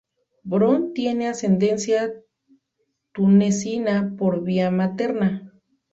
[0.45, 2.11] Bronn tiene ascendencia
[3.11, 5.53] tunecina por vía materna.